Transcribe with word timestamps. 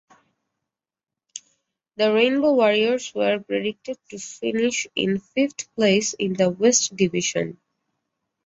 The 1.97 2.11
Rainbow 2.11 2.53
Warriors 2.55 3.13
were 3.13 3.37
predicted 3.39 3.99
to 4.09 4.17
finish 4.17 4.87
in 4.95 5.19
fifth 5.19 5.71
place 5.75 6.15
in 6.15 6.33
the 6.33 6.49
West 6.49 6.95
Division. 6.95 7.59